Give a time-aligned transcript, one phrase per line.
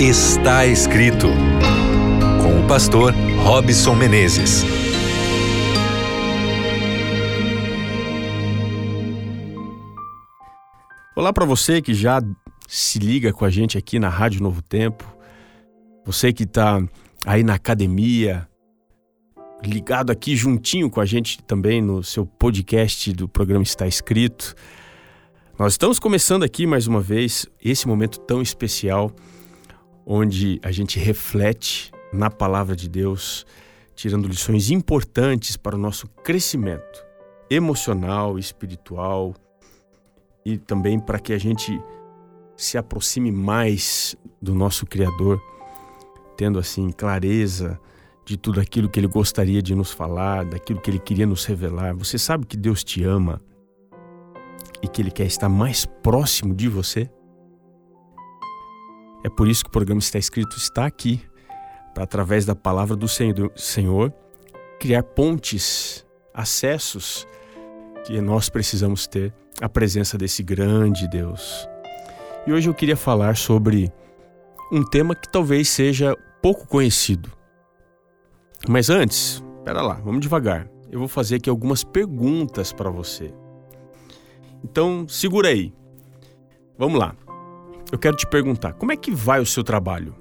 [0.00, 1.26] Está escrito
[2.40, 4.62] com o pastor Robson Menezes.
[11.16, 12.20] Olá para você que já
[12.68, 15.04] se liga com a gente aqui na Rádio Novo Tempo.
[16.06, 16.80] Você que está
[17.26, 18.48] aí na academia,
[19.64, 24.54] ligado aqui juntinho com a gente também no seu podcast do programa Está Escrito.
[25.58, 29.12] Nós estamos começando aqui mais uma vez esse momento tão especial
[30.10, 33.44] onde a gente reflete na palavra de Deus,
[33.94, 37.04] tirando lições importantes para o nosso crescimento
[37.50, 39.34] emocional, espiritual
[40.46, 41.78] e também para que a gente
[42.56, 45.38] se aproxime mais do nosso Criador,
[46.38, 47.78] tendo assim clareza
[48.24, 51.94] de tudo aquilo que ele gostaria de nos falar, daquilo que ele queria nos revelar.
[51.94, 53.40] Você sabe que Deus te ama
[54.82, 57.10] e que Ele quer estar mais próximo de você?
[59.24, 61.20] É por isso que o programa Está Escrito está aqui,
[61.94, 64.12] para através da palavra do Senhor
[64.78, 67.26] criar pontes, acessos
[68.04, 71.68] que nós precisamos ter à presença desse grande Deus.
[72.46, 73.92] E hoje eu queria falar sobre
[74.72, 77.30] um tema que talvez seja pouco conhecido.
[78.68, 80.68] Mas antes, espera lá, vamos devagar.
[80.90, 83.34] Eu vou fazer aqui algumas perguntas para você.
[84.64, 85.72] Então, segura aí.
[86.78, 87.14] Vamos lá.
[87.90, 90.14] Eu quero te perguntar: como é que vai o seu trabalho?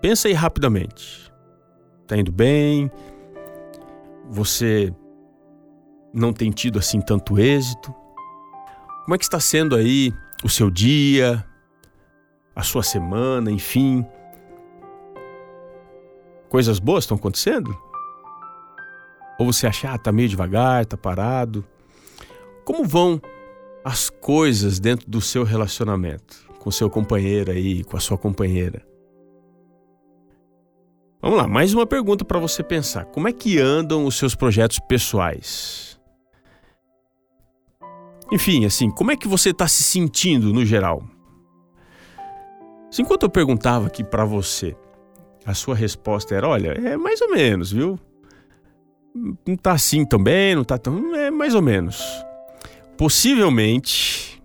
[0.00, 1.32] Pensa aí rapidamente.
[2.06, 2.90] Tá indo bem?
[4.30, 4.94] Você
[6.14, 7.94] não tem tido assim tanto êxito?
[9.04, 10.12] Como é que está sendo aí
[10.44, 11.44] o seu dia,
[12.54, 14.06] a sua semana, enfim?
[16.48, 17.76] Coisas boas estão acontecendo?
[19.38, 21.64] Ou você acha, ah, tá meio devagar, tá parado?
[22.64, 23.20] Como vão
[23.86, 28.84] as coisas dentro do seu relacionamento com seu companheiro aí, com a sua companheira?
[31.22, 33.04] Vamos lá, mais uma pergunta para você pensar.
[33.04, 36.00] Como é que andam os seus projetos pessoais?
[38.32, 41.04] Enfim, assim, como é que você está se sentindo no geral?
[42.98, 44.74] Enquanto eu perguntava aqui para você,
[45.44, 47.96] a sua resposta era: olha, é mais ou menos, viu?
[49.46, 51.14] Não tá assim também, não tá tão.
[51.14, 52.02] É mais ou menos.
[52.96, 54.42] Possivelmente,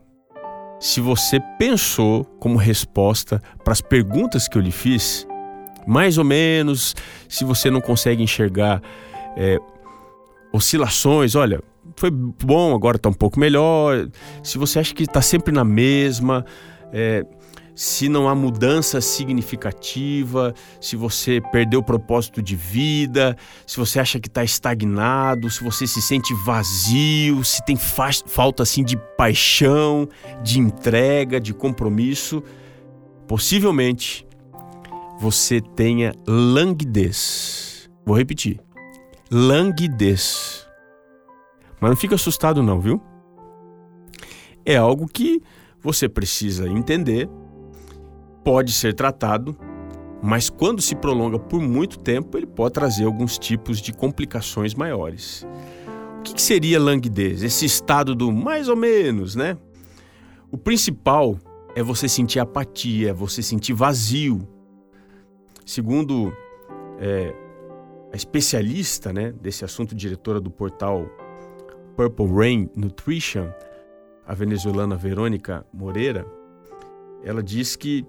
[0.79, 5.25] se você pensou como resposta para as perguntas que eu lhe fiz,
[5.87, 6.95] mais ou menos,
[7.29, 8.81] se você não consegue enxergar
[9.37, 9.57] é,
[10.51, 11.61] oscilações, olha,
[11.95, 14.09] foi bom, agora está um pouco melhor.
[14.43, 16.45] Se você acha que está sempre na mesma,
[16.91, 17.25] é,
[17.75, 24.19] se não há mudança significativa, se você perdeu o propósito de vida, se você acha
[24.19, 30.07] que está estagnado, se você se sente vazio, se tem fa falta assim de paixão,
[30.43, 32.43] de entrega, de compromisso,
[33.27, 34.27] possivelmente
[35.19, 37.89] você tenha languidez.
[38.05, 38.59] Vou repetir:
[39.29, 40.67] languidez.
[41.79, 43.01] Mas não fica assustado, não, viu?
[44.65, 45.41] É algo que
[45.81, 47.27] você precisa entender
[48.43, 49.55] pode ser tratado,
[50.21, 55.45] mas quando se prolonga por muito tempo, ele pode trazer alguns tipos de complicações maiores.
[56.19, 57.41] O que, seria languidez?
[57.41, 59.57] Esse estado do mais ou menos, né?
[60.51, 61.39] O principal
[61.75, 64.47] é você sentir apatia, é você sentir vazio.
[65.65, 66.31] Segundo
[66.99, 67.33] é,
[68.13, 71.09] a especialista né, desse assunto, diretora do portal
[71.95, 73.49] Purple Rain Nutrition,
[74.27, 76.25] a venezuelana Verônica Moreira,
[77.23, 78.05] ela diz que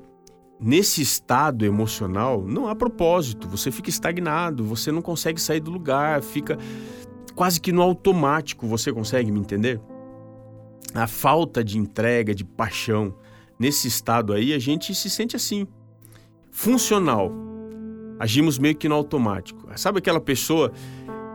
[0.62, 6.23] nesse estado emocional, não há propósito, você fica estagnado, você não consegue sair do lugar,
[6.23, 6.56] fica
[7.34, 9.81] quase que no automático, você consegue me entender?
[10.95, 13.15] A falta de entrega, de paixão,
[13.59, 15.67] nesse estado aí, a gente se sente assim,
[16.50, 17.33] funcional.
[18.19, 19.67] Agimos meio que no automático.
[19.77, 20.71] Sabe aquela pessoa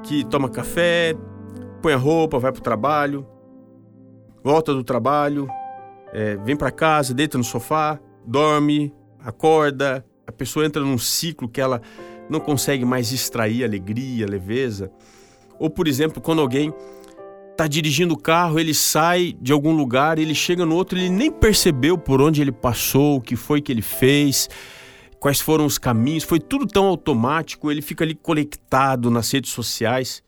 [0.03, 1.15] que toma café,
[1.81, 3.25] põe a roupa, vai para o trabalho,
[4.43, 5.49] volta do trabalho,
[6.13, 11.61] é, vem para casa, deita no sofá, dorme, acorda, a pessoa entra num ciclo que
[11.61, 11.81] ela
[12.29, 14.91] não consegue mais extrair alegria, leveza.
[15.59, 16.73] Ou, por exemplo, quando alguém
[17.51, 21.31] está dirigindo o carro, ele sai de algum lugar, ele chega no outro, ele nem
[21.31, 24.47] percebeu por onde ele passou, o que foi que ele fez,
[25.19, 30.21] quais foram os caminhos, foi tudo tão automático, ele fica ali conectado nas redes sociais,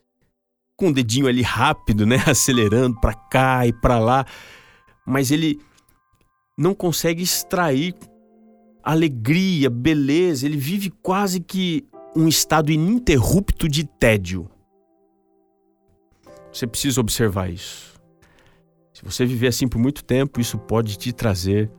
[0.76, 4.24] com o dedinho ali rápido, né, acelerando para cá e para lá,
[5.06, 5.60] mas ele
[6.58, 7.94] não consegue extrair
[8.82, 14.50] alegria, beleza, ele vive quase que um estado ininterrupto de tédio.
[16.52, 17.94] Você precisa observar isso.
[18.92, 21.70] Se você viver assim por muito tempo, isso pode te trazer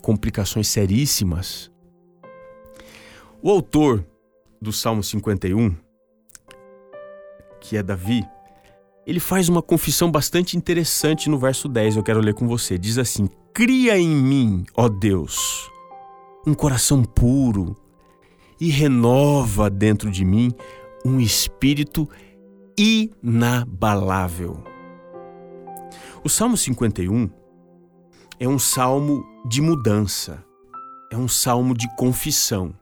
[0.00, 1.70] complicações seríssimas.
[3.42, 4.04] O autor
[4.60, 5.76] do Salmo 51,
[7.60, 8.24] que é Davi,
[9.06, 12.78] ele faz uma confissão bastante interessante no verso 10, eu quero ler com você.
[12.78, 15.70] Diz assim: Cria em mim, ó Deus,
[16.46, 17.76] um coração puro
[18.60, 20.52] e renova dentro de mim
[21.04, 22.08] um espírito
[22.76, 24.62] inabalável.
[26.22, 27.30] O Salmo 51
[28.38, 30.44] é um salmo de mudança,
[31.10, 32.74] é um salmo de confissão.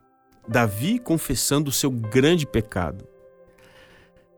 [0.47, 3.07] Davi confessando o seu grande pecado.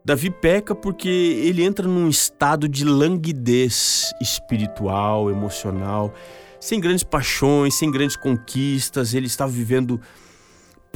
[0.03, 6.13] Davi peca porque ele entra num estado de languidez espiritual, emocional,
[6.59, 9.13] sem grandes paixões, sem grandes conquistas.
[9.13, 9.99] Ele estava vivendo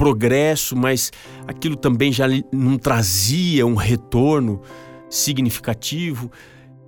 [0.00, 1.12] progresso, mas
[1.46, 4.62] aquilo também já não trazia um retorno
[5.10, 6.30] significativo.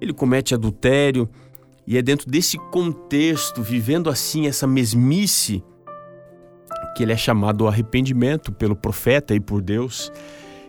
[0.01, 1.29] Ele comete adultério
[1.87, 5.63] e é dentro desse contexto, vivendo assim essa mesmice,
[6.97, 10.11] que ele é chamado ao arrependimento pelo profeta e por Deus.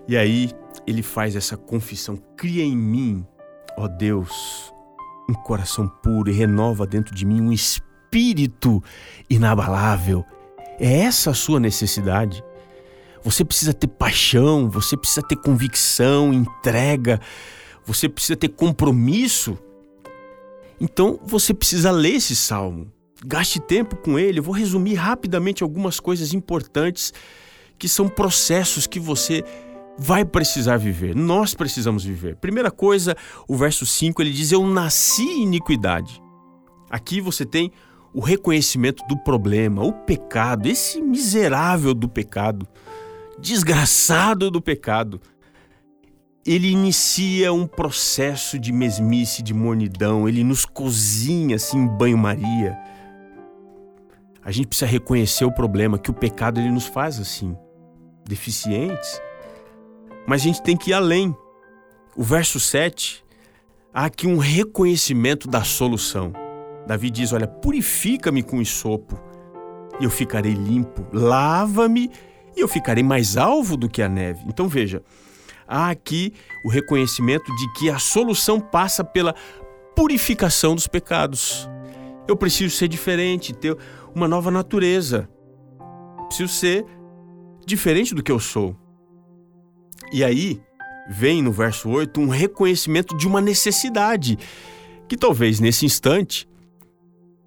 [0.06, 0.52] E aí
[0.86, 3.26] ele faz essa confissão: cria em mim,
[3.78, 4.74] ó Deus,
[5.30, 7.93] um coração puro e renova dentro de mim um espírito
[9.30, 10.25] inabalável.
[10.80, 12.44] É essa a sua necessidade.
[13.24, 17.21] Você precisa ter paixão, você precisa ter convicção, entrega,
[17.86, 19.57] você precisa ter compromisso.
[20.80, 22.92] Então você precisa ler esse salmo.
[23.25, 24.39] Gaste tempo com ele.
[24.39, 27.13] Eu vou resumir rapidamente algumas coisas importantes
[27.80, 29.44] que são processos que você
[29.98, 31.15] vai precisar viver.
[31.15, 32.36] Nós precisamos viver.
[32.36, 33.15] Primeira coisa,
[33.48, 36.21] o verso 5 ele diz: Eu nasci em iniquidade.
[36.89, 37.71] Aqui você tem
[38.13, 42.68] o reconhecimento do problema, o pecado, esse miserável do pecado,
[43.39, 45.19] desgraçado do pecado.
[46.45, 52.77] Ele inicia um processo de mesmice, de mornidão, ele nos cozinha assim em banho-maria.
[54.44, 57.57] A gente precisa reconhecer o problema que o pecado ele nos faz assim,
[58.25, 59.21] deficientes
[60.25, 61.36] mas a gente tem que ir além.
[62.15, 63.24] O verso 7,
[63.94, 66.31] há aqui um reconhecimento da solução.
[66.88, 69.20] Davi diz: Olha, purifica-me com isopo
[70.00, 71.06] e eu ficarei limpo.
[71.12, 72.10] Lava-me
[72.56, 74.44] e eu ficarei mais alvo do que a neve.
[74.48, 75.02] Então veja,
[75.68, 76.34] há aqui
[76.64, 79.36] o reconhecimento de que a solução passa pela
[79.96, 81.70] purificação dos pecados.
[82.28, 83.78] Eu preciso ser diferente, ter
[84.14, 85.30] uma nova natureza.
[86.28, 86.86] Preciso ser
[87.66, 88.76] diferente do que eu sou.
[90.12, 90.62] E aí
[91.10, 94.38] vem no verso 8 um reconhecimento de uma necessidade
[95.08, 96.48] que talvez nesse instante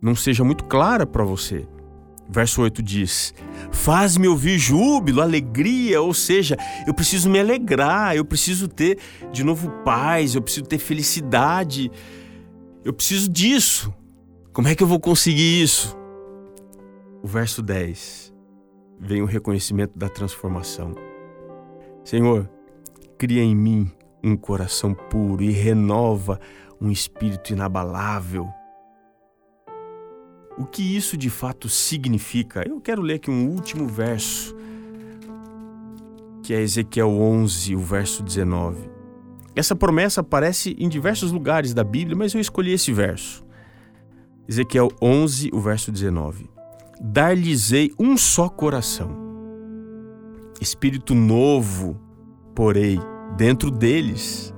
[0.00, 1.66] não seja muito clara para você.
[2.28, 3.32] Verso 8 diz:
[3.70, 6.56] Faz-me ouvir júbilo, alegria, ou seja,
[6.86, 8.98] eu preciso me alegrar, eu preciso ter
[9.32, 11.90] de novo paz, eu preciso ter felicidade,
[12.84, 13.94] eu preciso disso.
[14.52, 15.96] Como é que eu vou conseguir isso?
[17.22, 18.32] O verso 10
[18.98, 20.94] vem o reconhecimento da transformação.
[22.04, 22.48] Senhor,
[23.18, 23.90] cria em mim
[24.22, 26.40] um coração puro e renova
[26.80, 28.48] um espírito inabalável.
[30.58, 32.66] O que isso de fato significa?
[32.66, 34.56] Eu quero ler aqui um último verso,
[36.42, 38.90] que é Ezequiel 11, o verso 19.
[39.54, 43.44] Essa promessa aparece em diversos lugares da Bíblia, mas eu escolhi esse verso.
[44.48, 46.48] Ezequiel 11, o verso 19.
[47.00, 49.26] Dar-lhes-ei um só coração
[50.60, 52.00] espírito novo
[52.54, 52.98] porei
[53.36, 54.54] dentro deles.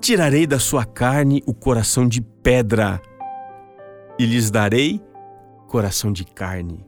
[0.00, 3.00] Tirarei da sua carne o coração de pedra
[4.18, 5.00] e lhes darei
[5.68, 6.84] coração de carne.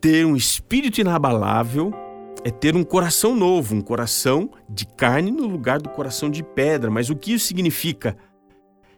[0.00, 1.92] Ter um espírito inabalável
[2.44, 6.90] é ter um coração novo, um coração de carne no lugar do coração de pedra.
[6.90, 8.16] Mas o que isso significa?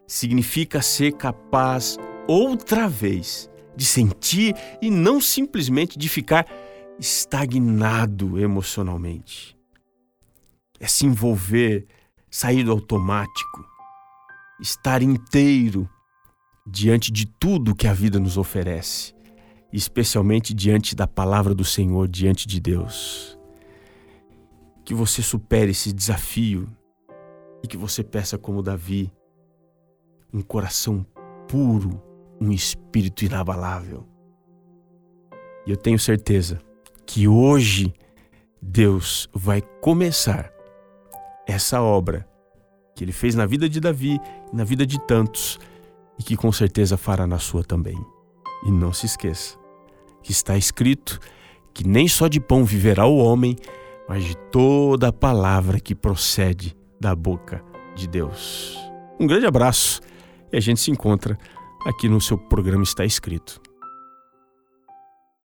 [0.06, 6.46] Significa ser capaz outra vez de sentir e não simplesmente de ficar
[6.98, 9.56] estagnado emocionalmente.
[10.80, 11.86] É se envolver,
[12.30, 13.64] sair do automático,
[14.60, 15.88] estar inteiro
[16.70, 19.14] diante de tudo que a vida nos oferece,
[19.72, 23.38] especialmente diante da palavra do Senhor, diante de Deus.
[24.84, 26.68] Que você supere esse desafio
[27.62, 29.10] e que você peça, como Davi,
[30.32, 31.04] um coração
[31.48, 32.02] puro,
[32.40, 34.06] um espírito inabalável.
[35.66, 36.60] E eu tenho certeza
[37.06, 37.92] que hoje
[38.60, 40.52] Deus vai começar
[41.46, 42.28] essa obra
[42.94, 44.20] que ele fez na vida de Davi
[44.52, 45.58] e na vida de tantos
[46.18, 47.98] e que com certeza fará na sua também.
[48.64, 49.56] E não se esqueça
[50.22, 51.18] que está escrito
[51.72, 53.56] que nem só de pão viverá o homem,
[54.08, 57.62] mas de toda a palavra que procede da boca
[57.94, 58.76] de Deus.
[59.20, 60.00] Um grande abraço
[60.52, 61.38] e a gente se encontra
[61.86, 63.60] aqui no seu programa Está Escrito.